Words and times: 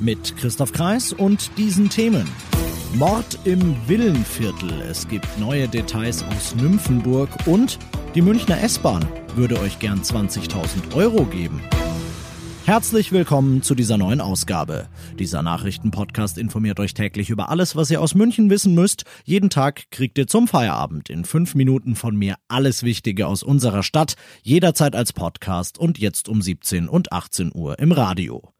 Mit 0.00 0.36
Christoph 0.36 0.72
Kreis 0.72 1.12
und 1.12 1.56
diesen 1.56 1.88
Themen. 1.88 2.28
Mord 2.94 3.38
im 3.44 3.76
Villenviertel. 3.88 4.82
Es 4.82 5.08
gibt 5.08 5.26
neue 5.38 5.68
Details 5.68 6.22
aus 6.22 6.54
Nymphenburg 6.54 7.30
und 7.46 7.78
die 8.14 8.22
Münchner 8.22 8.62
S-Bahn 8.62 9.06
würde 9.34 9.58
euch 9.60 9.78
gern 9.78 10.02
20.000 10.02 10.94
Euro 10.94 11.24
geben. 11.24 11.60
Herzlich 12.64 13.12
willkommen 13.12 13.62
zu 13.62 13.74
dieser 13.74 13.98
neuen 13.98 14.22
Ausgabe. 14.22 14.88
Dieser 15.18 15.42
Nachrichtenpodcast 15.42 16.38
informiert 16.38 16.80
euch 16.80 16.94
täglich 16.94 17.28
über 17.28 17.50
alles, 17.50 17.76
was 17.76 17.90
ihr 17.90 18.00
aus 18.00 18.14
München 18.14 18.48
wissen 18.48 18.74
müsst. 18.74 19.04
Jeden 19.24 19.50
Tag 19.50 19.90
kriegt 19.90 20.16
ihr 20.16 20.26
zum 20.26 20.48
Feierabend 20.48 21.10
in 21.10 21.26
fünf 21.26 21.54
Minuten 21.54 21.94
von 21.94 22.16
mir 22.16 22.36
alles 22.48 22.82
Wichtige 22.82 23.26
aus 23.26 23.42
unserer 23.42 23.82
Stadt, 23.82 24.14
jederzeit 24.42 24.96
als 24.96 25.12
Podcast 25.12 25.78
und 25.78 25.98
jetzt 25.98 26.28
um 26.28 26.40
17 26.40 26.88
und 26.88 27.12
18 27.12 27.52
Uhr 27.54 27.78
im 27.78 27.92
Radio. 27.92 28.53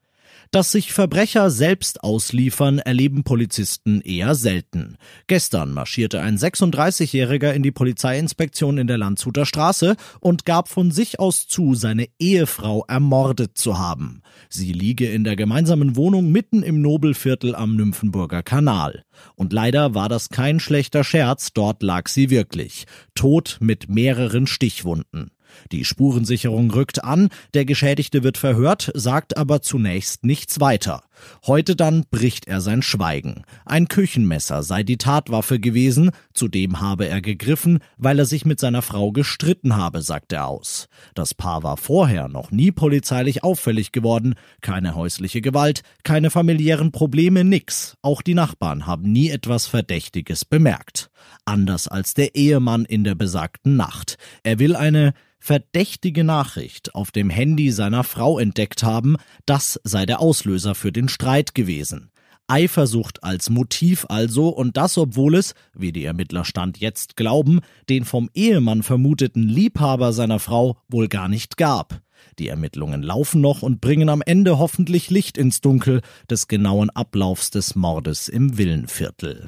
Dass 0.55 0.71
sich 0.71 0.93
Verbrecher 0.93 1.51
selbst 1.51 2.05
ausliefern, 2.05 2.79
erleben 2.79 3.25
Polizisten 3.25 4.01
eher 4.01 4.37
selten. 4.37 4.99
Gestern 5.27 5.73
marschierte 5.73 6.21
ein 6.21 6.39
36-Jähriger 6.39 7.51
in 7.51 7.65
die 7.65 7.73
Polizeiinspektion 7.73 8.79
in 8.79 8.87
der 8.87 8.97
Landshuter 8.97 9.47
Straße 9.47 9.97
und 10.21 10.45
gab 10.45 10.69
von 10.69 10.93
sich 10.93 11.19
aus 11.19 11.49
zu, 11.49 11.75
seine 11.75 12.07
Ehefrau 12.21 12.85
ermordet 12.87 13.59
zu 13.59 13.81
haben. 13.81 14.23
Sie 14.49 14.73
liege 14.73 15.11
in 15.11 15.25
der 15.25 15.35
gemeinsamen 15.35 15.97
Wohnung 15.97 16.31
mitten 16.31 16.63
im 16.63 16.81
Nobelviertel 16.81 17.57
am 17.57 17.75
Nymphenburger 17.75 18.45
Kanal. 18.45 19.03
Und 19.35 19.53
leider 19.53 19.97
war 19.97 20.09
das 20.09 20.29
kein 20.29 20.61
schlechter 20.61 21.03
Scherz, 21.03 21.53
dort 21.53 21.83
lag 21.83 22.07
sie 22.07 22.31
wirklich. 22.31 22.87
Tot 23.17 23.57
mit 23.59 23.89
mehreren 23.89 24.47
Stichwunden. 24.47 25.33
Die 25.73 25.85
Spurensicherung 25.85 26.71
rückt 26.71 27.05
an, 27.05 27.29
der 27.55 27.65
Geschädigte 27.65 28.23
wird 28.23 28.39
verhört, 28.39 28.91
sagt 28.95 29.37
aber 29.37 29.63
zunächst 29.63 30.25
nichts 30.25 30.61
weiter. 30.61 31.03
Heute 31.47 31.77
dann 31.77 32.05
bricht 32.11 32.47
er 32.49 32.61
sein 32.61 32.83
Schweigen. 32.83 33.45
Ein 33.65 33.89
Küchenmesser 33.89 34.63
sei 34.63 34.83
die 34.83 34.97
Tatwaffe 34.97 35.61
gewesen, 35.61 36.11
zudem 36.33 36.81
habe 36.81 37.07
er 37.07 37.21
gegriffen, 37.21 37.79
weil 37.97 38.19
er 38.19 38.27
sich 38.27 38.45
mit 38.45 38.61
seiner 38.61 38.83
Frau 38.83 39.13
gestritten 39.13 39.77
habe, 39.77 40.03
sagt 40.03 40.33
er 40.33 40.47
aus. 40.49 40.89
Das 41.15 41.35
Paar 41.35 41.63
war 41.63 41.77
vorher 41.77 42.29
noch 42.29 42.51
nie 42.51 42.73
polizeilich 42.73 43.45
auffällig 43.45 43.93
geworden, 43.93 44.35
keine 44.61 44.95
häusliche 44.95 45.41
Gewalt, 45.41 45.83
keine 46.03 46.31
familiären 46.31 46.93
Probleme, 46.93 47.45
nix. 47.45 47.97
Auch 48.03 48.23
die 48.23 48.35
Nachbarn 48.35 48.87
haben 48.87 49.11
nie 49.11 49.31
etwas 49.31 49.67
Verdächtiges 49.67 50.45
bemerkt. 50.45 51.11
Anders 51.45 51.89
als 51.89 52.15
der 52.15 52.35
Ehemann 52.35 52.85
in 52.85 53.05
der 53.05 53.15
besagten 53.15 53.77
Nacht. 53.77 54.17
Er 54.43 54.59
will 54.59 54.77
eine 54.77 55.15
verdächtige 55.45 56.25
Nachricht 56.25 56.95
auf 56.95 57.11
dem 57.11 57.29
Handy 57.29 57.71
seiner 57.71 58.03
Frau 58.03 58.39
entdeckt 58.39 58.83
haben, 58.83 59.17
das 59.45 59.79
sei 59.85 60.07
der 60.07 60.21
Auslöser 60.21 60.75
für 60.75 60.91
den 60.91 61.07
Streit 61.07 61.55
gewesen. 61.55 62.11
Eifersucht 62.47 63.23
als 63.23 63.51
Motiv 63.51 64.07
also 64.09 64.49
und 64.49 64.79
das 64.79 64.97
obwohl 64.97 65.35
es, 65.35 65.55
wie 65.75 65.93
die 65.93 66.07
Ermittler 66.07 66.47
Stand 66.47 66.79
jetzt 66.79 67.17
glauben, 67.17 67.61
den 67.91 68.07
vom 68.07 68.31
Ehemann 68.33 68.83
vermuteten 68.83 69.47
Liebhaber 69.47 70.15
seiner 70.15 70.39
Frau 70.39 70.79
wohl 70.89 71.09
gar 71.09 71.29
nicht 71.29 71.59
gab. 71.59 72.01
Die 72.39 72.49
Ermittlungen 72.49 73.03
laufen 73.03 73.43
noch 73.43 73.61
und 73.61 73.83
bringen 73.83 74.09
am 74.09 74.23
Ende 74.23 74.59
hoffentlich 74.59 75.11
Licht 75.11 75.37
ins 75.37 75.61
Dunkel 75.61 76.01
des 76.31 76.49
genauen 76.49 76.89
Ablaufs 76.89 77.51
des 77.51 77.75
Mordes 77.75 78.31
im 78.31 78.57
Villenviertel. 78.57 79.47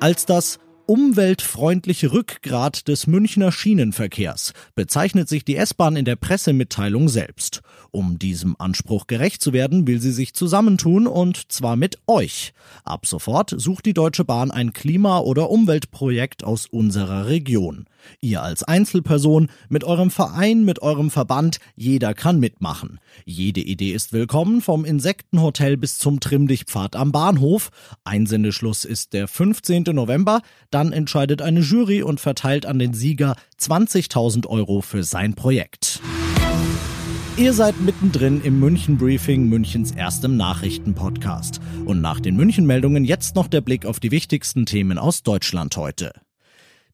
Als 0.00 0.24
das 0.24 0.58
umweltfreundliche 0.86 2.12
Rückgrat 2.12 2.88
des 2.88 3.06
Münchner 3.06 3.52
Schienenverkehrs 3.52 4.52
bezeichnet 4.74 5.28
sich 5.28 5.44
die 5.44 5.56
S-Bahn 5.56 5.96
in 5.96 6.04
der 6.04 6.16
Pressemitteilung 6.16 7.08
selbst. 7.08 7.62
Um 7.94 8.18
diesem 8.18 8.56
Anspruch 8.58 9.06
gerecht 9.06 9.40
zu 9.40 9.52
werden, 9.52 9.86
will 9.86 10.00
sie 10.00 10.10
sich 10.10 10.34
zusammentun 10.34 11.06
und 11.06 11.52
zwar 11.52 11.76
mit 11.76 11.98
euch. 12.08 12.52
Ab 12.82 13.06
sofort 13.06 13.54
sucht 13.56 13.86
die 13.86 13.94
Deutsche 13.94 14.24
Bahn 14.24 14.50
ein 14.50 14.72
Klima- 14.72 15.20
oder 15.20 15.48
Umweltprojekt 15.48 16.42
aus 16.42 16.66
unserer 16.66 17.28
Region. 17.28 17.86
Ihr 18.20 18.42
als 18.42 18.64
Einzelperson, 18.64 19.48
mit 19.68 19.84
eurem 19.84 20.10
Verein, 20.10 20.64
mit 20.64 20.82
eurem 20.82 21.08
Verband, 21.08 21.58
jeder 21.76 22.14
kann 22.14 22.40
mitmachen. 22.40 22.98
Jede 23.26 23.60
Idee 23.60 23.92
ist 23.92 24.12
willkommen, 24.12 24.60
vom 24.60 24.84
Insektenhotel 24.84 25.76
bis 25.76 25.96
zum 25.98 26.18
Trimmdichtpfad 26.18 26.96
am 26.96 27.12
Bahnhof. 27.12 27.70
Einsendeschluss 28.02 28.84
ist 28.84 29.12
der 29.12 29.28
15. 29.28 29.84
November, 29.92 30.40
dann 30.72 30.92
entscheidet 30.92 31.42
eine 31.42 31.60
Jury 31.60 32.02
und 32.02 32.18
verteilt 32.18 32.66
an 32.66 32.80
den 32.80 32.92
Sieger 32.92 33.36
20.000 33.60 34.48
Euro 34.48 34.80
für 34.80 35.04
sein 35.04 35.34
Projekt. 35.34 36.00
Ihr 37.36 37.52
seid 37.52 37.80
mittendrin 37.80 38.40
im 38.42 38.60
München 38.60 38.96
Briefing, 38.96 39.48
Münchens 39.48 39.90
erstem 39.90 40.36
Nachrichtenpodcast. 40.36 41.60
Und 41.84 42.00
nach 42.00 42.20
den 42.20 42.36
München-Meldungen 42.36 43.04
jetzt 43.04 43.34
noch 43.34 43.48
der 43.48 43.60
Blick 43.60 43.86
auf 43.86 43.98
die 43.98 44.12
wichtigsten 44.12 44.66
Themen 44.66 44.98
aus 44.98 45.24
Deutschland 45.24 45.76
heute. 45.76 46.12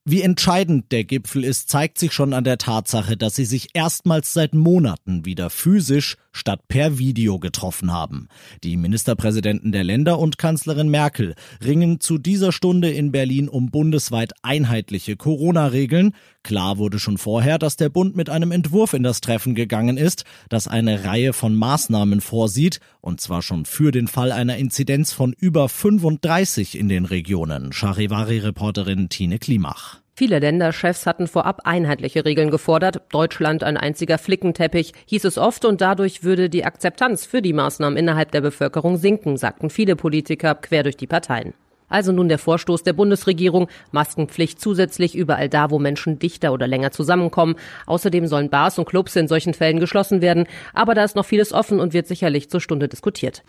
Wie 0.06 0.22
entscheidend 0.22 0.92
der 0.92 1.04
Gipfel 1.04 1.44
ist, 1.44 1.68
zeigt 1.68 1.98
sich 1.98 2.14
schon 2.14 2.32
an 2.32 2.42
der 2.42 2.56
Tatsache, 2.56 3.18
dass 3.18 3.36
sie 3.36 3.44
sich 3.44 3.68
erstmals 3.74 4.32
seit 4.32 4.54
Monaten 4.54 5.26
wieder 5.26 5.50
physisch 5.50 6.16
statt 6.32 6.68
per 6.68 6.98
Video 6.98 7.38
getroffen 7.38 7.92
haben. 7.92 8.28
Die 8.64 8.78
Ministerpräsidenten 8.78 9.72
der 9.72 9.84
Länder 9.84 10.18
und 10.18 10.38
Kanzlerin 10.38 10.88
Merkel 10.88 11.34
ringen 11.62 12.00
zu 12.00 12.16
dieser 12.16 12.50
Stunde 12.50 12.90
in 12.90 13.12
Berlin 13.12 13.46
um 13.46 13.70
bundesweit 13.70 14.32
einheitliche 14.40 15.16
Corona-Regeln. 15.16 16.14
Klar 16.42 16.78
wurde 16.78 16.98
schon 16.98 17.18
vorher, 17.18 17.58
dass 17.58 17.76
der 17.76 17.90
Bund 17.90 18.16
mit 18.16 18.30
einem 18.30 18.50
Entwurf 18.50 18.94
in 18.94 19.02
das 19.02 19.20
Treffen 19.20 19.54
gegangen 19.54 19.96
ist, 19.96 20.24
das 20.48 20.68
eine 20.68 21.04
Reihe 21.04 21.32
von 21.32 21.54
Maßnahmen 21.54 22.20
vorsieht, 22.20 22.80
und 23.00 23.20
zwar 23.20 23.42
schon 23.42 23.66
für 23.66 23.90
den 23.90 24.08
Fall 24.08 24.32
einer 24.32 24.56
Inzidenz 24.56 25.12
von 25.12 25.32
über 25.32 25.68
35 25.68 26.78
in 26.78 26.88
den 26.88 27.04
Regionen. 27.04 27.72
Charivari-Reporterin 27.72 29.08
Tine 29.10 29.38
Klimach. 29.38 30.00
Viele 30.20 30.38
Länderchefs 30.38 31.06
hatten 31.06 31.28
vorab 31.28 31.62
einheitliche 31.64 32.26
Regeln 32.26 32.50
gefordert. 32.50 33.02
Deutschland 33.10 33.62
ein 33.62 33.78
einziger 33.78 34.18
Flickenteppich, 34.18 34.92
hieß 35.06 35.24
es 35.24 35.38
oft, 35.38 35.64
und 35.64 35.80
dadurch 35.80 36.22
würde 36.22 36.50
die 36.50 36.64
Akzeptanz 36.64 37.24
für 37.24 37.40
die 37.40 37.54
Maßnahmen 37.54 37.96
innerhalb 37.96 38.30
der 38.30 38.42
Bevölkerung 38.42 38.98
sinken, 38.98 39.36
sagten 39.36 39.70
viele 39.70 39.96
Politiker 39.96 40.54
quer 40.54 40.82
durch 40.82 40.98
die 40.98 41.06
Parteien. 41.06 41.54
Also 41.90 42.12
nun 42.12 42.28
der 42.28 42.38
Vorstoß 42.38 42.82
der 42.82 42.94
Bundesregierung, 42.94 43.68
Maskenpflicht 43.90 44.58
zusätzlich 44.58 45.14
überall 45.14 45.50
da, 45.50 45.70
wo 45.70 45.78
Menschen 45.78 46.18
dichter 46.18 46.54
oder 46.54 46.66
länger 46.66 46.92
zusammenkommen. 46.92 47.56
Außerdem 47.84 48.26
sollen 48.26 48.48
Bars 48.48 48.78
und 48.78 48.86
Clubs 48.86 49.16
in 49.16 49.28
solchen 49.28 49.52
Fällen 49.52 49.80
geschlossen 49.80 50.22
werden. 50.22 50.46
Aber 50.72 50.94
da 50.94 51.04
ist 51.04 51.16
noch 51.16 51.26
vieles 51.26 51.52
offen 51.52 51.80
und 51.80 51.92
wird 51.92 52.06
sicherlich 52.06 52.48
zur 52.48 52.62
Stunde 52.62 52.88
diskutiert. 52.88 53.42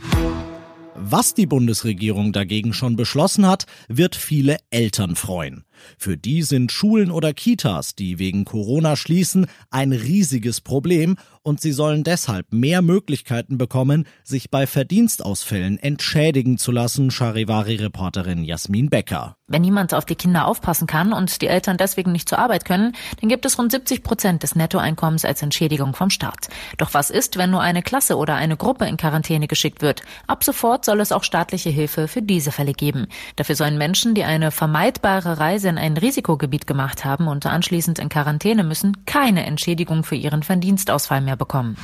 Was 0.95 1.33
die 1.33 1.45
Bundesregierung 1.45 2.31
dagegen 2.31 2.73
schon 2.73 2.95
beschlossen 2.95 3.47
hat, 3.47 3.65
wird 3.87 4.15
viele 4.15 4.57
Eltern 4.69 5.15
freuen. 5.15 5.63
Für 5.97 6.17
die 6.17 6.43
sind 6.43 6.71
Schulen 6.71 7.11
oder 7.11 7.33
Kitas, 7.33 7.95
die 7.95 8.19
wegen 8.19 8.45
Corona 8.45 8.95
schließen, 8.95 9.47
ein 9.69 9.91
riesiges 9.91 10.61
Problem 10.61 11.15
und 11.43 11.59
sie 11.59 11.71
sollen 11.71 12.03
deshalb 12.03 12.51
mehr 12.51 12.81
Möglichkeiten 12.81 13.57
bekommen, 13.57 14.05
sich 14.23 14.51
bei 14.51 14.67
Verdienstausfällen 14.67 15.79
entschädigen 15.79 16.57
zu 16.57 16.71
lassen, 16.71 17.09
Charivari-Reporterin 17.09 18.43
Jasmin 18.43 18.89
Becker. 18.89 19.37
Wenn 19.47 19.63
niemand 19.63 19.93
auf 19.93 20.05
die 20.05 20.15
Kinder 20.15 20.47
aufpassen 20.47 20.87
kann 20.87 21.11
und 21.11 21.41
die 21.41 21.47
Eltern 21.47 21.75
deswegen 21.75 22.13
nicht 22.13 22.29
zur 22.29 22.39
Arbeit 22.39 22.63
können, 22.63 22.93
dann 23.19 23.29
gibt 23.29 23.45
es 23.45 23.57
rund 23.57 23.71
70 23.71 24.01
Prozent 24.01 24.43
des 24.43 24.55
Nettoeinkommens 24.55 25.25
als 25.25 25.41
Entschädigung 25.41 25.93
vom 25.93 26.09
Staat. 26.09 26.47
Doch 26.77 26.93
was 26.93 27.09
ist, 27.09 27.37
wenn 27.37 27.51
nur 27.51 27.61
eine 27.61 27.81
Klasse 27.81 28.15
oder 28.17 28.35
eine 28.35 28.55
Gruppe 28.55 28.85
in 28.85 28.95
Quarantäne 28.95 29.47
geschickt 29.47 29.81
wird? 29.81 30.03
Ab 30.27 30.45
sofort 30.45 30.85
soll 30.85 31.01
es 31.01 31.11
auch 31.11 31.23
staatliche 31.23 31.69
Hilfe 31.69 32.07
für 32.07 32.21
diese 32.21 32.51
Fälle 32.51 32.71
geben. 32.71 33.07
Dafür 33.35 33.55
sollen 33.55 33.77
Menschen, 33.77 34.15
die 34.15 34.23
eine 34.23 34.51
vermeidbare 34.51 35.39
Reise 35.39 35.70
in 35.71 35.77
ein 35.77 35.97
Risikogebiet 35.97 36.67
gemacht 36.67 37.05
haben 37.05 37.27
und 37.27 37.45
anschließend 37.45 37.97
in 37.97 38.09
Quarantäne 38.09 38.63
müssen, 38.63 39.05
keine 39.05 39.45
Entschädigung 39.45 40.03
für 40.03 40.15
ihren 40.15 40.43
Verdienstausfall 40.43 41.21
mehr 41.21 41.37
bekommen. 41.37 41.77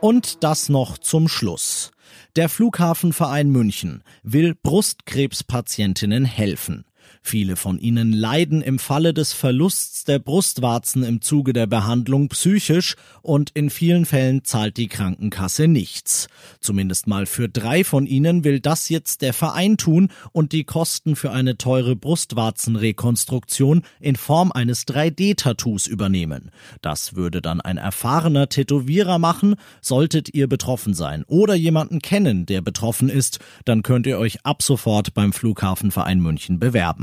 Und 0.00 0.42
das 0.44 0.68
noch 0.68 0.98
zum 0.98 1.28
Schluss. 1.28 1.92
Der 2.36 2.48
Flughafenverein 2.48 3.48
München 3.50 4.02
will 4.22 4.54
Brustkrebspatientinnen 4.54 6.24
helfen. 6.24 6.84
Viele 7.22 7.56
von 7.56 7.78
ihnen 7.78 8.12
leiden 8.12 8.62
im 8.62 8.78
Falle 8.78 9.12
des 9.12 9.32
Verlusts 9.32 10.04
der 10.04 10.18
Brustwarzen 10.18 11.02
im 11.02 11.20
Zuge 11.20 11.52
der 11.52 11.66
Behandlung 11.66 12.28
psychisch 12.28 12.96
und 13.22 13.50
in 13.50 13.70
vielen 13.70 14.06
Fällen 14.06 14.44
zahlt 14.44 14.76
die 14.76 14.88
Krankenkasse 14.88 15.68
nichts. 15.68 16.28
Zumindest 16.60 17.06
mal 17.06 17.26
für 17.26 17.48
drei 17.48 17.84
von 17.84 18.06
ihnen 18.06 18.44
will 18.44 18.60
das 18.60 18.88
jetzt 18.88 19.22
der 19.22 19.32
Verein 19.32 19.76
tun 19.76 20.08
und 20.32 20.52
die 20.52 20.64
Kosten 20.64 21.16
für 21.16 21.30
eine 21.32 21.58
teure 21.58 21.96
Brustwarzenrekonstruktion 21.96 23.82
in 24.00 24.16
Form 24.16 24.52
eines 24.52 24.86
3D-Tattoos 24.86 25.86
übernehmen. 25.86 26.50
Das 26.82 27.14
würde 27.14 27.42
dann 27.42 27.60
ein 27.60 27.76
erfahrener 27.76 28.48
Tätowierer 28.48 29.18
machen. 29.18 29.56
Solltet 29.80 30.34
ihr 30.34 30.48
betroffen 30.48 30.94
sein 30.94 31.24
oder 31.26 31.54
jemanden 31.54 32.00
kennen, 32.00 32.46
der 32.46 32.62
betroffen 32.62 33.08
ist, 33.08 33.38
dann 33.64 33.82
könnt 33.82 34.06
ihr 34.06 34.18
euch 34.18 34.44
ab 34.44 34.62
sofort 34.62 35.14
beim 35.14 35.32
Flughafenverein 35.32 36.20
München 36.20 36.58
bewerben. 36.58 36.97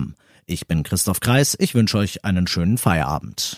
Ich 0.47 0.67
bin 0.67 0.83
Christoph 0.83 1.21
Kreis, 1.21 1.55
ich 1.59 1.73
wünsche 1.73 1.97
euch 1.97 2.23
einen 2.23 2.45
schönen 2.45 2.77
Feierabend. 2.77 3.57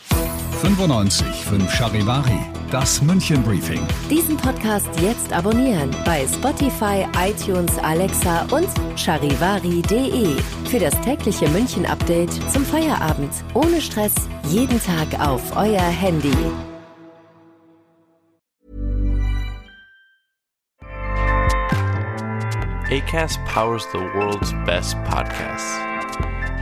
95 0.62 1.28
5 1.28 1.72
Charivari, 1.72 2.40
das 2.72 3.02
München 3.02 3.44
Briefing. 3.44 3.86
Diesen 4.10 4.38
Podcast 4.38 4.88
jetzt 5.02 5.34
abonnieren 5.34 5.92
bei 6.06 6.26
Spotify, 6.26 7.06
iTunes, 7.20 7.78
Alexa 7.80 8.48
und 8.52 8.68
charivari.de. 8.98 10.36
Für 10.70 10.80
das 10.80 11.00
tägliche 11.02 11.50
München 11.50 11.86
Update 11.86 12.32
zum 12.52 12.66
Feierabend. 12.66 13.32
Ohne 13.54 13.82
Stress, 13.82 14.16
jeden 14.50 14.82
Tag 14.82 15.20
auf 15.20 15.56
euer 15.58 15.82
Handy. 15.82 16.32
ACAST 22.90 23.38
powers 23.46 23.86
the 23.92 24.00
world's 24.16 24.54
best 24.66 24.96
podcasts. 25.04 25.97